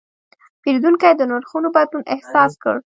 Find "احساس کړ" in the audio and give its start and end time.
2.13-2.75